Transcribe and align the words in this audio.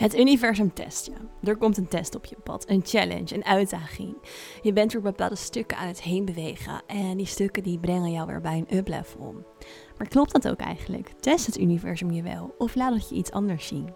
Het 0.00 0.18
universum 0.18 0.72
test 0.74 1.06
je. 1.06 1.12
Er 1.48 1.56
komt 1.56 1.76
een 1.76 1.88
test 1.88 2.14
op 2.14 2.24
je 2.24 2.36
pad, 2.42 2.68
een 2.68 2.82
challenge, 2.84 3.34
een 3.34 3.44
uitdaging. 3.44 4.14
Je 4.62 4.72
bent 4.72 4.92
door 4.92 5.02
bepaalde 5.02 5.36
stukken 5.36 5.76
aan 5.76 5.86
het 5.86 6.02
heen 6.02 6.24
bewegen 6.24 6.82
en 6.86 7.16
die 7.16 7.26
stukken 7.26 7.62
die 7.62 7.78
brengen 7.78 8.12
jou 8.12 8.26
weer 8.26 8.40
bij 8.40 8.56
een 8.56 8.76
up-level. 8.76 9.34
Maar 9.98 10.08
klopt 10.08 10.32
dat 10.32 10.48
ook 10.48 10.60
eigenlijk? 10.60 11.12
Test 11.20 11.46
het 11.46 11.58
universum 11.58 12.10
je 12.10 12.22
wel 12.22 12.54
of 12.58 12.74
laat 12.74 12.94
het 12.94 13.08
je 13.08 13.14
iets 13.14 13.30
anders 13.30 13.66
zien? 13.66 13.94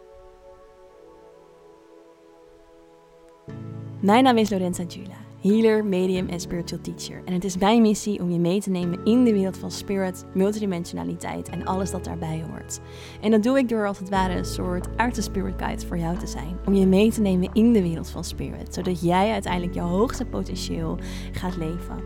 Mijn 4.00 4.24
naam 4.24 4.36
is 4.36 4.50
Lorenza 4.50 4.84
Giula 4.88 5.23
healer, 5.44 5.84
medium 5.84 6.28
en 6.28 6.40
spiritual 6.40 6.80
teacher. 6.80 7.22
En 7.24 7.32
het 7.32 7.44
is 7.44 7.58
mijn 7.58 7.82
missie 7.82 8.20
om 8.20 8.30
je 8.30 8.38
mee 8.38 8.60
te 8.60 8.70
nemen 8.70 9.04
in 9.04 9.24
de 9.24 9.32
wereld 9.32 9.56
van 9.56 9.70
spirit, 9.70 10.24
multidimensionaliteit 10.34 11.48
en 11.48 11.64
alles 11.64 11.90
dat 11.90 12.04
daarbij 12.04 12.44
hoort. 12.50 12.80
En 13.20 13.30
dat 13.30 13.42
doe 13.42 13.58
ik 13.58 13.68
door 13.68 13.86
als 13.86 13.98
het 13.98 14.08
ware 14.08 14.36
een 14.36 14.44
soort 14.44 14.88
aardse 14.96 15.22
spirit 15.22 15.54
guide 15.56 15.86
voor 15.86 15.98
jou 15.98 16.18
te 16.18 16.26
zijn. 16.26 16.56
Om 16.66 16.74
je 16.74 16.86
mee 16.86 17.10
te 17.10 17.20
nemen 17.20 17.50
in 17.52 17.72
de 17.72 17.82
wereld 17.82 18.10
van 18.10 18.24
spirit, 18.24 18.74
zodat 18.74 19.00
jij 19.00 19.32
uiteindelijk 19.32 19.74
jouw 19.74 19.88
hoogste 19.88 20.24
potentieel 20.24 20.98
gaat 21.32 21.56
leven. 21.56 22.02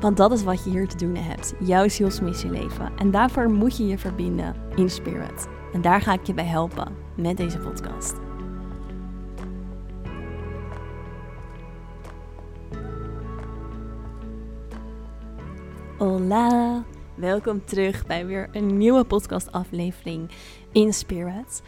Want 0.00 0.16
dat 0.16 0.32
is 0.32 0.42
wat 0.42 0.64
je 0.64 0.70
hier 0.70 0.88
te 0.88 0.96
doen 0.96 1.16
hebt, 1.16 1.54
jouw 1.64 1.88
zielsmissie 1.88 2.50
leven. 2.50 2.92
En 2.96 3.10
daarvoor 3.10 3.50
moet 3.50 3.76
je 3.76 3.86
je 3.86 3.98
verbinden 3.98 4.54
in 4.74 4.90
spirit. 4.90 5.46
En 5.72 5.80
daar 5.80 6.00
ga 6.00 6.12
ik 6.12 6.26
je 6.26 6.34
bij 6.34 6.44
helpen 6.44 6.94
met 7.16 7.36
deze 7.36 7.58
podcast. 7.58 8.14
Hola, 15.98 16.84
welkom 17.14 17.64
terug 17.64 18.06
bij 18.06 18.26
weer 18.26 18.48
een 18.52 18.76
nieuwe 18.76 19.04
podcastaflevering 19.04 20.30
in 20.72 20.92
Spirit. 20.92 21.62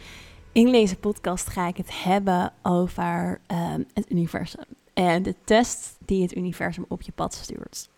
In 0.52 0.73
deze 0.73 0.97
podcast 0.97 1.48
ga 1.48 1.66
ik 1.69 1.77
het 1.77 2.02
hebben 2.02 2.52
over 2.63 3.41
um, 3.49 3.87
het 3.95 4.10
universum 4.10 4.65
en 4.95 5.23
de 5.23 5.35
test 5.45 5.96
die 6.04 6.23
het 6.23 6.37
universum 6.37 6.85
op 6.88 7.02
je 7.02 7.13
pad 7.13 7.35
stuurt. 7.35 7.88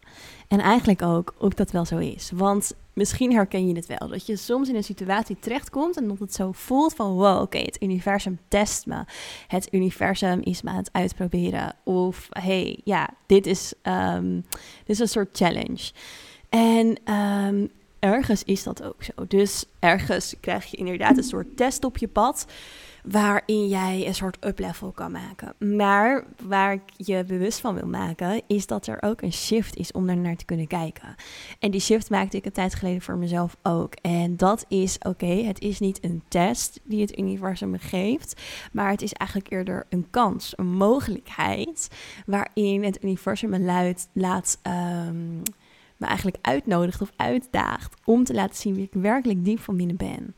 En 0.49 0.59
eigenlijk 0.61 1.03
ook 1.03 1.35
of 1.39 1.55
dat 1.55 1.71
wel 1.71 1.85
zo 1.85 1.99
is. 1.99 2.31
Want 2.35 2.75
misschien 2.93 3.33
herken 3.33 3.67
je 3.67 3.75
het 3.75 3.87
wel. 3.87 4.09
Dat 4.09 4.27
je 4.27 4.37
soms 4.37 4.69
in 4.69 4.75
een 4.75 4.85
situatie 4.85 5.37
terechtkomt 5.41 5.97
en 5.97 6.09
dat 6.09 6.19
het 6.19 6.35
zo 6.35 6.53
voelt 6.53 6.95
van 6.95 7.13
wow, 7.13 7.43
oké, 7.43 7.59
het 7.59 7.83
universum 7.83 8.39
test 8.49 8.87
me. 8.87 9.05
Het 9.47 9.69
universum 9.71 10.41
is 10.41 10.63
me 10.63 10.71
aan 10.71 10.77
het 10.77 10.93
uitproberen. 10.93 11.75
Of 11.85 12.29
hey, 12.31 12.81
ja, 12.85 13.09
dit 13.27 13.47
is, 13.47 13.75
um, 13.83 14.45
dit 14.79 14.89
is 14.89 14.99
een 14.99 15.09
soort 15.09 15.37
challenge. 15.37 15.93
En 16.53 17.15
um, 17.15 17.71
ergens 17.99 18.45
is 18.45 18.63
dat 18.63 18.83
ook 18.83 19.03
zo. 19.03 19.27
Dus 19.29 19.65
ergens 19.79 20.35
krijg 20.41 20.67
je 20.67 20.77
inderdaad 20.77 21.17
een 21.17 21.23
soort 21.23 21.57
test 21.57 21.85
op 21.85 21.99
je 21.99 22.09
pad 22.09 22.47
waarin 23.03 23.69
jij 23.69 24.07
een 24.07 24.15
soort 24.15 24.45
up-level 24.45 24.91
kan 24.91 25.13
maken. 25.13 25.77
Maar 25.77 26.25
waar 26.43 26.73
ik 26.73 26.83
je 26.97 27.25
bewust 27.25 27.61
van 27.61 27.75
wil 27.75 27.87
maken, 27.87 28.43
is 28.47 28.67
dat 28.67 28.87
er 28.87 29.03
ook 29.03 29.23
een 29.23 29.33
shift 29.33 29.77
is 29.77 29.93
om 29.93 30.09
er 30.09 30.17
naar 30.17 30.37
te 30.37 30.45
kunnen 30.45 30.67
kijken. 30.67 31.15
En 31.59 31.71
die 31.71 31.81
shift 31.81 32.11
maakte 32.11 32.37
ik 32.37 32.45
een 32.45 32.53
tijd 32.53 32.75
geleden 32.75 33.03
voor 33.03 33.17
mezelf 33.17 33.57
ook. 33.63 33.95
En 33.95 34.37
dat 34.37 34.65
is, 34.69 34.99
oké, 34.99 35.27
het 35.27 35.61
is 35.61 35.79
niet 35.79 36.05
een 36.05 36.23
test 36.29 36.81
die 36.85 37.01
het 37.01 37.19
universum 37.19 37.71
me 37.71 37.79
geeft, 37.79 38.41
maar 38.73 38.91
het 38.91 39.03
is 39.03 39.13
eigenlijk 39.13 39.51
eerder 39.51 39.87
een 39.89 40.07
kans, 40.11 40.53
een 40.57 40.73
mogelijkheid, 40.73 41.89
waarin 42.27 42.85
het 42.85 43.05
universum 43.05 43.51
me 43.51 43.61
luidt, 43.61 44.09
laat... 44.13 44.59
Um, 45.07 45.43
me 46.03 46.09
eigenlijk 46.09 46.39
uitnodigt 46.41 47.01
of 47.01 47.13
uitdaagt 47.17 47.95
om 48.05 48.25
te 48.25 48.35
laten 48.35 48.57
zien 48.57 48.75
wie 48.75 48.85
ik 48.93 49.03
werkelijk 49.03 49.45
diep 49.45 49.61
van 49.61 49.77
binnen 49.77 49.97
ben. 49.97 50.35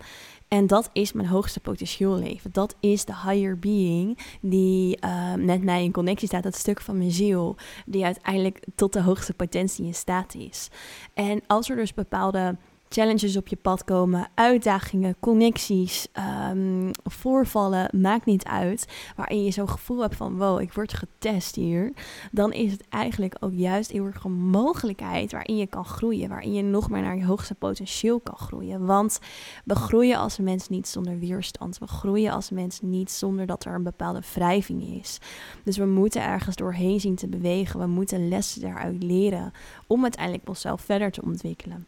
En 0.48 0.66
dat 0.66 0.90
is 0.92 1.12
mijn 1.12 1.28
hoogste 1.28 1.60
potentieel 1.60 2.18
leven. 2.18 2.52
Dat 2.52 2.76
is 2.80 3.04
de 3.04 3.14
higher 3.26 3.58
being 3.58 4.18
die 4.40 4.98
uh, 5.04 5.34
met 5.34 5.62
mij 5.62 5.84
in 5.84 5.92
connectie 5.92 6.28
staat. 6.28 6.42
Dat 6.42 6.54
stuk 6.54 6.80
van 6.80 6.98
mijn 6.98 7.10
ziel 7.10 7.56
die 7.86 8.04
uiteindelijk 8.04 8.64
tot 8.74 8.92
de 8.92 9.02
hoogste 9.02 9.34
potentie 9.34 9.86
in 9.86 9.94
staat 9.94 10.34
is. 10.34 10.68
En 11.14 11.42
als 11.46 11.70
er 11.70 11.76
dus 11.76 11.94
bepaalde 11.94 12.56
challenges 12.94 13.36
op 13.36 13.48
je 13.48 13.56
pad 13.56 13.84
komen, 13.84 14.28
uitdagingen, 14.34 15.16
connecties, 15.20 16.08
um, 16.50 16.90
voorvallen, 17.04 17.88
maakt 18.00 18.26
niet 18.26 18.44
uit. 18.44 18.86
Waarin 19.16 19.44
je 19.44 19.50
zo'n 19.50 19.68
gevoel 19.68 20.00
hebt 20.00 20.16
van 20.16 20.36
wow, 20.36 20.60
ik 20.60 20.72
word 20.72 20.94
getest 20.94 21.54
hier. 21.54 21.92
Dan 22.32 22.52
is 22.52 22.72
het 22.72 22.84
eigenlijk 22.88 23.36
ook 23.40 23.52
juist 23.54 23.90
heel 23.90 24.04
erg 24.04 24.24
een 24.24 24.32
mogelijkheid 24.32 25.32
waarin 25.32 25.56
je 25.56 25.66
kan 25.66 25.84
groeien. 25.84 26.28
Waarin 26.28 26.52
je 26.52 26.62
nog 26.62 26.90
meer 26.90 27.02
naar 27.02 27.16
je 27.16 27.24
hoogste 27.24 27.54
potentieel 27.54 28.20
kan 28.20 28.36
groeien. 28.36 28.86
Want 28.86 29.18
we 29.64 29.74
groeien 29.74 30.18
als 30.18 30.38
mens 30.38 30.68
niet 30.68 30.88
zonder 30.88 31.18
weerstand. 31.18 31.78
We 31.78 31.86
groeien 31.86 32.32
als 32.32 32.50
mens 32.50 32.80
niet 32.80 33.10
zonder 33.10 33.46
dat 33.46 33.64
er 33.64 33.74
een 33.74 33.82
bepaalde 33.82 34.22
wrijving 34.34 35.00
is. 35.00 35.18
Dus 35.64 35.76
we 35.76 35.86
moeten 35.86 36.22
ergens 36.22 36.56
doorheen 36.56 37.00
zien 37.00 37.14
te 37.14 37.28
bewegen. 37.28 37.80
We 37.80 37.86
moeten 37.86 38.28
lessen 38.28 38.60
daaruit 38.60 39.02
leren 39.02 39.52
om 39.86 40.02
uiteindelijk 40.02 40.48
onszelf 40.48 40.80
verder 40.80 41.10
te 41.10 41.22
ontwikkelen. 41.22 41.86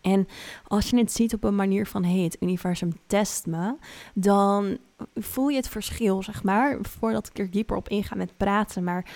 En 0.00 0.28
als 0.66 0.90
je 0.90 0.96
het 0.96 1.12
ziet 1.12 1.34
op 1.34 1.44
een 1.44 1.56
manier 1.56 1.86
van, 1.86 2.04
hey, 2.04 2.18
het 2.18 2.36
universum 2.40 2.92
test 3.06 3.46
me, 3.46 3.74
dan 4.14 4.78
voel 5.14 5.48
je 5.48 5.56
het 5.56 5.68
verschil, 5.68 6.22
zeg 6.22 6.42
maar, 6.42 6.78
voordat 6.82 7.26
ik 7.26 7.38
er 7.38 7.50
dieper 7.50 7.76
op 7.76 7.88
inga 7.88 8.16
met 8.16 8.36
praten, 8.36 8.84
maar 8.84 9.10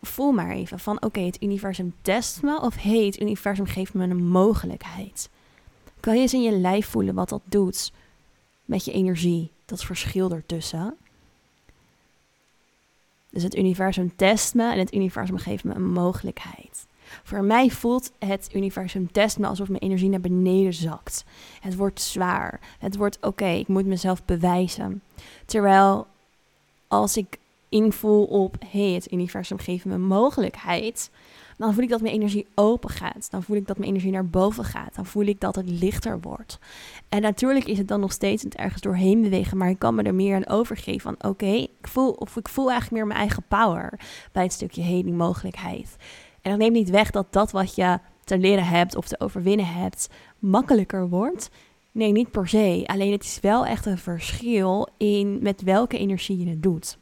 voel 0.00 0.32
maar 0.32 0.50
even 0.50 0.78
van, 0.78 1.02
oké, 1.02 1.20
het 1.20 1.42
universum 1.42 1.94
test 2.02 2.42
me, 2.42 2.60
of 2.60 2.76
hey, 2.76 3.04
het 3.04 3.20
universum 3.20 3.66
geeft 3.66 3.94
me 3.94 4.04
een 4.04 4.28
mogelijkheid. 4.28 5.30
Kan 6.00 6.14
je 6.14 6.20
eens 6.20 6.34
in 6.34 6.42
je 6.42 6.58
lijf 6.58 6.86
voelen 6.86 7.14
wat 7.14 7.28
dat 7.28 7.42
doet 7.44 7.92
met 8.64 8.84
je 8.84 8.92
energie, 8.92 9.50
dat 9.64 9.84
verschil 9.84 10.30
ertussen? 10.30 10.96
Dus 13.30 13.42
het 13.42 13.56
universum 13.56 14.16
test 14.16 14.54
me 14.54 14.72
en 14.72 14.78
het 14.78 14.94
universum 14.94 15.38
geeft 15.38 15.64
me 15.64 15.74
een 15.74 15.92
mogelijkheid. 15.92 16.86
Voor 17.22 17.44
mij 17.44 17.70
voelt 17.70 18.12
het 18.18 18.50
universum 18.54 19.12
test 19.12 19.38
me 19.38 19.46
alsof 19.46 19.68
mijn 19.68 19.82
energie 19.82 20.08
naar 20.08 20.20
beneden 20.20 20.74
zakt. 20.74 21.24
Het 21.60 21.76
wordt 21.76 22.00
zwaar. 22.00 22.60
Het 22.78 22.96
wordt 22.96 23.18
oké, 23.20 23.48
ik 23.48 23.68
moet 23.68 23.86
mezelf 23.86 24.24
bewijzen. 24.24 25.02
Terwijl 25.46 26.06
als 26.88 27.16
ik 27.16 27.38
invoel 27.68 28.24
op, 28.24 28.56
hé, 28.70 28.86
hey, 28.86 28.94
het 28.94 29.12
universum 29.12 29.58
geeft 29.58 29.84
me 29.84 29.98
mogelijkheid, 29.98 31.10
dan 31.56 31.74
voel 31.74 31.82
ik 31.82 31.88
dat 31.88 32.00
mijn 32.00 32.14
energie 32.14 32.46
open 32.54 32.90
gaat. 32.90 33.28
Dan 33.30 33.42
voel 33.42 33.56
ik 33.56 33.66
dat 33.66 33.78
mijn 33.78 33.90
energie 33.90 34.12
naar 34.12 34.26
boven 34.26 34.64
gaat. 34.64 34.94
Dan 34.94 35.06
voel 35.06 35.24
ik 35.24 35.40
dat 35.40 35.56
het 35.56 35.68
lichter 35.68 36.20
wordt. 36.20 36.58
En 37.08 37.22
natuurlijk 37.22 37.66
is 37.66 37.78
het 37.78 37.88
dan 37.88 38.00
nog 38.00 38.12
steeds 38.12 38.42
het 38.42 38.54
ergens 38.54 38.82
doorheen 38.82 39.20
bewegen, 39.20 39.56
maar 39.56 39.68
ik 39.68 39.78
kan 39.78 39.94
me 39.94 40.02
er 40.02 40.14
meer 40.14 40.36
aan 40.36 40.48
overgeven 40.48 41.00
van, 41.00 41.30
oké, 41.30 41.46
ik 41.46 41.88
voel 41.88 42.10
of 42.10 42.36
ik 42.36 42.48
voel 42.48 42.70
eigenlijk 42.70 42.96
meer 42.96 43.06
mijn 43.06 43.18
eigen 43.18 43.42
power 43.48 44.00
bij 44.32 44.42
het 44.42 44.52
stukje 44.52 44.82
heen, 44.82 45.04
die 45.04 45.12
mogelijkheid. 45.12 45.96
En 46.42 46.50
dat 46.50 46.58
neemt 46.58 46.72
niet 46.72 46.90
weg 46.90 47.10
dat 47.10 47.26
dat 47.30 47.50
wat 47.50 47.74
je 47.74 47.98
te 48.24 48.38
leren 48.38 48.64
hebt 48.64 48.96
of 48.96 49.08
te 49.08 49.20
overwinnen 49.20 49.66
hebt 49.66 50.08
makkelijker 50.38 51.08
wordt. 51.08 51.50
Nee, 51.92 52.12
niet 52.12 52.30
per 52.30 52.48
se. 52.48 52.82
Alleen 52.86 53.12
het 53.12 53.24
is 53.24 53.38
wel 53.40 53.66
echt 53.66 53.86
een 53.86 53.98
verschil 53.98 54.88
in 54.96 55.38
met 55.42 55.62
welke 55.62 55.98
energie 55.98 56.38
je 56.38 56.50
het 56.50 56.62
doet. 56.62 56.98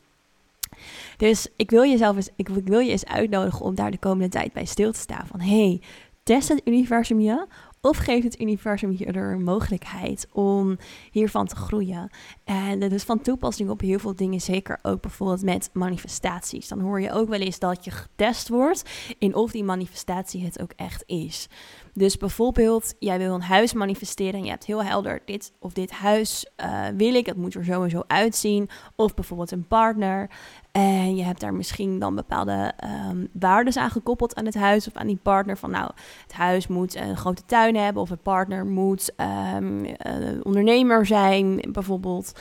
Dus 1.16 1.48
ik 1.56 1.70
wil, 1.70 1.84
jezelf 1.84 2.16
ik, 2.16 2.48
ik 2.48 2.66
wil 2.66 2.78
je 2.78 2.90
eens 2.90 3.06
uitnodigen 3.06 3.64
om 3.64 3.74
daar 3.74 3.90
de 3.90 3.98
komende 3.98 4.28
tijd 4.28 4.52
bij 4.52 4.64
stil 4.64 4.92
te 4.92 4.98
staan. 4.98 5.26
Van 5.26 5.40
hey, 5.40 5.80
test 6.22 6.48
het 6.48 6.60
universum 6.64 7.20
je 7.20 7.46
of 7.80 7.96
geeft 7.96 8.24
het 8.24 8.40
universum 8.40 8.96
er 8.98 9.32
een 9.32 9.42
mogelijkheid 9.42 10.26
om 10.32 10.78
hiervan 11.10 11.46
te 11.46 11.56
groeien? 11.56 12.10
En 12.44 12.80
dat 12.80 12.92
is 12.92 13.02
van 13.02 13.20
toepassing 13.20 13.70
op 13.70 13.80
heel 13.80 13.98
veel 13.98 14.14
dingen, 14.14 14.40
zeker 14.40 14.78
ook 14.82 15.00
bijvoorbeeld 15.00 15.42
met 15.42 15.70
manifestaties. 15.72 16.68
Dan 16.68 16.80
hoor 16.80 17.00
je 17.00 17.12
ook 17.12 17.28
wel 17.28 17.40
eens 17.40 17.58
dat 17.58 17.84
je 17.84 17.90
getest 17.90 18.48
wordt 18.48 18.82
in 19.18 19.34
of 19.34 19.50
die 19.50 19.64
manifestatie 19.64 20.44
het 20.44 20.60
ook 20.60 20.72
echt 20.76 21.02
is. 21.06 21.48
Dus 21.92 22.16
bijvoorbeeld, 22.16 22.94
jij 22.98 23.18
wil 23.18 23.34
een 23.34 23.42
huis 23.42 23.72
manifesteren 23.72 24.34
en 24.34 24.44
je 24.44 24.50
hebt 24.50 24.66
heel 24.66 24.84
helder 24.84 25.22
dit 25.24 25.52
of 25.58 25.72
dit 25.72 25.90
huis 25.90 26.46
uh, 26.56 26.86
wil 26.96 27.14
ik, 27.14 27.26
het 27.26 27.36
moet 27.36 27.54
er 27.54 27.90
zo 27.90 28.02
uitzien. 28.06 28.68
Of 28.96 29.14
bijvoorbeeld 29.14 29.50
een 29.50 29.66
partner. 29.66 30.30
En 30.72 31.16
je 31.16 31.22
hebt 31.22 31.40
daar 31.40 31.54
misschien 31.54 31.98
dan 31.98 32.14
bepaalde 32.14 32.72
um, 33.10 33.28
waarden 33.32 33.76
aan 33.76 33.90
gekoppeld 33.90 34.34
aan 34.34 34.44
het 34.44 34.54
huis 34.54 34.86
of 34.86 34.94
aan 34.94 35.06
die 35.06 35.20
partner. 35.22 35.58
Van 35.58 35.70
nou, 35.70 35.90
het 36.22 36.32
huis 36.32 36.66
moet 36.66 36.96
een 36.96 37.16
grote 37.16 37.42
tuin 37.46 37.76
hebben 37.76 38.02
of 38.02 38.10
een 38.10 38.18
partner 38.22 38.66
moet 38.66 39.12
um, 39.56 39.84
uh, 39.84 39.94
ondernemer 40.42 41.06
zijn, 41.06 41.64
bijvoorbeeld. 41.72 42.40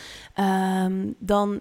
Um, 0.85 1.15
dan 1.19 1.59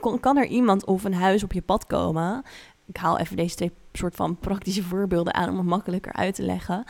kan, 0.00 0.20
kan 0.20 0.36
er 0.36 0.46
iemand 0.46 0.84
of 0.84 1.04
een 1.04 1.14
huis 1.14 1.42
op 1.42 1.52
je 1.52 1.62
pad 1.62 1.86
komen 1.86 2.44
ik 2.88 2.96
haal 2.96 3.18
even 3.18 3.36
deze 3.36 3.54
twee 3.54 3.72
soort 3.98 4.16
van 4.16 4.36
praktische 4.36 4.82
voorbeelden 4.82 5.34
aan 5.34 5.50
om 5.50 5.56
het 5.56 5.66
makkelijker 5.66 6.12
uit 6.12 6.34
te 6.34 6.42
leggen. 6.42 6.84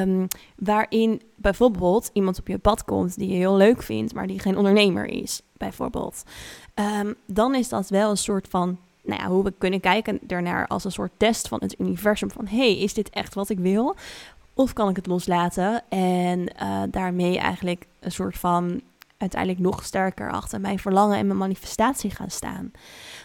Um, 0.00 0.26
waarin 0.56 1.22
bijvoorbeeld 1.36 2.10
iemand 2.12 2.38
op 2.38 2.48
je 2.48 2.58
pad 2.58 2.84
komt 2.84 3.18
die 3.18 3.28
je 3.28 3.36
heel 3.36 3.56
leuk 3.56 3.82
vindt, 3.82 4.14
maar 4.14 4.26
die 4.26 4.38
geen 4.38 4.56
ondernemer 4.56 5.06
is, 5.06 5.42
bijvoorbeeld. 5.52 6.22
Um, 6.74 7.14
dan 7.26 7.54
is 7.54 7.68
dat 7.68 7.88
wel 7.88 8.10
een 8.10 8.16
soort 8.16 8.48
van, 8.48 8.78
nou 9.02 9.22
ja, 9.22 9.28
hoe 9.28 9.44
we 9.44 9.52
kunnen 9.58 9.80
kijken 9.80 10.18
daarnaar 10.22 10.66
als 10.66 10.84
een 10.84 10.92
soort 10.92 11.12
test 11.16 11.48
van 11.48 11.60
het 11.60 11.80
universum. 11.80 12.30
Van 12.30 12.46
hey, 12.46 12.78
is 12.78 12.94
dit 12.94 13.10
echt 13.10 13.34
wat 13.34 13.48
ik 13.48 13.58
wil? 13.58 13.96
Of 14.54 14.72
kan 14.72 14.88
ik 14.88 14.96
het 14.96 15.06
loslaten 15.06 15.82
en 15.88 16.40
uh, 16.62 16.82
daarmee 16.90 17.38
eigenlijk 17.38 17.86
een 18.00 18.12
soort 18.12 18.38
van 18.38 18.80
uiteindelijk 19.18 19.60
nog 19.60 19.84
sterker 19.84 20.30
achter 20.30 20.60
mijn 20.60 20.78
verlangen 20.78 21.18
en 21.18 21.26
mijn 21.26 21.38
manifestatie 21.38 22.10
gaan 22.10 22.30
staan. 22.30 22.70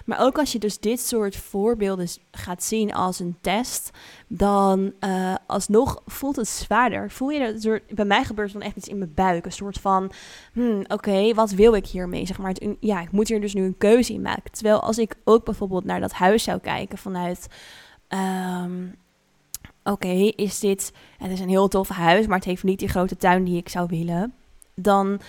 Maar 0.05 0.19
ook 0.19 0.37
als 0.37 0.51
je 0.51 0.59
dus 0.59 0.79
dit 0.79 0.99
soort 0.99 1.35
voorbeelden 1.35 2.07
gaat 2.31 2.63
zien 2.63 2.93
als 2.93 3.19
een 3.19 3.37
test, 3.41 3.89
dan 4.27 4.93
uh, 4.99 5.35
alsnog 5.47 6.01
voelt 6.05 6.35
het 6.35 6.47
zwaarder. 6.47 7.11
Voel 7.11 7.29
je 7.29 7.39
dat 7.39 7.61
soort, 7.61 7.95
bij 7.95 8.05
mij 8.05 8.23
gebeurt 8.23 8.53
dan 8.53 8.61
echt 8.61 8.75
iets 8.75 8.87
in 8.87 8.97
mijn 8.97 9.13
buik, 9.13 9.45
een 9.45 9.51
soort 9.51 9.77
van, 9.77 10.11
hmm, 10.53 10.83
oké, 10.87 11.33
wat 11.33 11.51
wil 11.51 11.73
ik 11.73 11.87
hiermee? 11.87 12.25
Zeg 12.25 12.37
maar, 12.37 12.55
ja, 12.79 13.01
ik 13.01 13.11
moet 13.11 13.27
hier 13.27 13.41
dus 13.41 13.53
nu 13.53 13.63
een 13.63 13.77
keuze 13.77 14.13
in 14.13 14.21
maken. 14.21 14.51
Terwijl 14.51 14.81
als 14.81 14.97
ik 14.97 15.15
ook 15.23 15.45
bijvoorbeeld 15.45 15.85
naar 15.85 15.99
dat 15.99 16.11
huis 16.11 16.43
zou 16.43 16.59
kijken 16.59 16.97
vanuit. 16.97 17.47
Ehm, 18.07 18.87
oké, 19.83 20.31
is 20.35 20.59
dit. 20.59 20.93
Het 21.17 21.31
is 21.31 21.39
een 21.39 21.49
heel 21.49 21.67
tof 21.67 21.89
huis, 21.89 22.27
maar 22.27 22.37
het 22.37 22.45
heeft 22.45 22.63
niet 22.63 22.79
die 22.79 22.89
grote 22.89 23.17
tuin 23.17 23.43
die 23.43 23.57
ik 23.57 23.69
zou 23.69 23.87
willen. 23.89 24.33
Dan. 24.75 25.19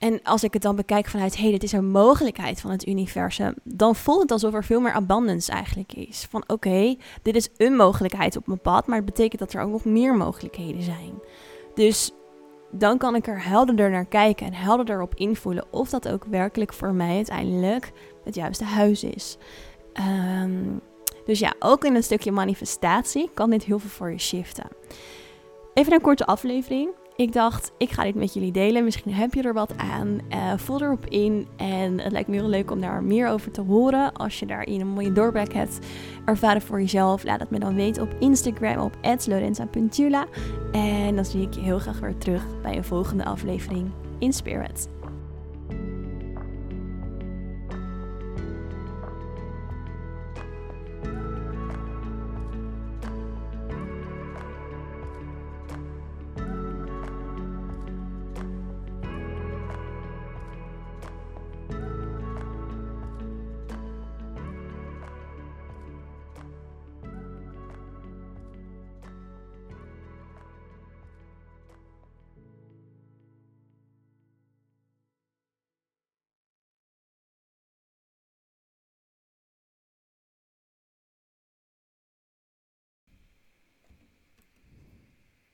En 0.00 0.22
als 0.22 0.44
ik 0.44 0.52
het 0.52 0.62
dan 0.62 0.76
bekijk 0.76 1.06
vanuit, 1.06 1.36
hé, 1.36 1.42
hey, 1.42 1.50
dit 1.50 1.62
is 1.62 1.72
een 1.72 1.90
mogelijkheid 1.90 2.60
van 2.60 2.70
het 2.70 2.86
universum, 2.86 3.54
dan 3.64 3.96
voelt 3.96 4.22
het 4.22 4.30
alsof 4.30 4.54
er 4.54 4.64
veel 4.64 4.80
meer 4.80 4.92
abundance 4.92 5.52
eigenlijk 5.52 5.92
is. 5.92 6.26
Van 6.30 6.44
oké, 6.46 6.96
dit 7.22 7.36
is 7.36 7.48
een 7.56 7.76
mogelijkheid 7.76 8.36
op 8.36 8.46
mijn 8.46 8.60
pad, 8.60 8.86
maar 8.86 8.96
het 8.96 9.04
betekent 9.04 9.40
dat 9.40 9.52
er 9.52 9.62
ook 9.62 9.70
nog 9.70 9.84
meer 9.84 10.14
mogelijkheden 10.14 10.82
zijn. 10.82 11.12
Dus 11.74 12.10
dan 12.70 12.98
kan 12.98 13.14
ik 13.14 13.26
er 13.26 13.44
helderder 13.44 13.90
naar 13.90 14.06
kijken 14.06 14.46
en 14.46 14.54
helderder 14.54 15.02
op 15.02 15.14
invoelen 15.14 15.66
of 15.70 15.90
dat 15.90 16.08
ook 16.08 16.24
werkelijk 16.24 16.72
voor 16.72 16.92
mij 16.92 17.16
uiteindelijk 17.16 17.92
het 18.24 18.34
juiste 18.34 18.64
huis 18.64 19.04
is. 19.04 19.36
Um, 20.42 20.80
dus 21.24 21.38
ja, 21.38 21.54
ook 21.58 21.84
in 21.84 21.94
een 21.94 22.02
stukje 22.02 22.32
manifestatie 22.32 23.30
kan 23.34 23.50
dit 23.50 23.64
heel 23.64 23.78
veel 23.78 23.90
voor 23.90 24.10
je 24.10 24.18
shiften. 24.18 24.68
Even 25.74 25.92
een 25.92 26.00
korte 26.00 26.26
aflevering. 26.26 26.90
Ik 27.20 27.32
dacht, 27.32 27.72
ik 27.78 27.90
ga 27.90 28.02
dit 28.02 28.14
met 28.14 28.34
jullie 28.34 28.52
delen. 28.52 28.84
Misschien 28.84 29.12
heb 29.12 29.34
je 29.34 29.42
er 29.42 29.52
wat 29.52 29.76
aan. 29.76 30.18
Uh, 30.30 30.52
voel 30.56 30.82
erop 30.82 31.06
in. 31.06 31.46
En 31.56 32.00
het 32.00 32.12
lijkt 32.12 32.28
me 32.28 32.36
heel 32.36 32.48
leuk 32.48 32.70
om 32.70 32.80
daar 32.80 33.02
meer 33.02 33.28
over 33.28 33.50
te 33.50 33.60
horen. 33.60 34.12
Als 34.12 34.38
je 34.38 34.46
daarin 34.46 34.80
een 34.80 34.88
mooie 34.88 35.12
doorbraak 35.12 35.52
hebt 35.52 35.78
ervaren 36.24 36.62
voor 36.62 36.80
jezelf, 36.80 37.24
laat 37.24 37.40
het 37.40 37.50
me 37.50 37.58
dan 37.58 37.74
weten 37.74 38.02
op 38.02 38.14
Instagram 38.18 38.78
op 38.78 38.96
lorenza.jula. 39.26 40.26
En 40.72 41.14
dan 41.14 41.24
zie 41.24 41.42
ik 41.42 41.54
je 41.54 41.60
heel 41.60 41.78
graag 41.78 42.00
weer 42.00 42.18
terug 42.18 42.60
bij 42.62 42.76
een 42.76 42.84
volgende 42.84 43.24
aflevering 43.24 43.90
in 44.18 44.32
Spirit. 44.32 44.99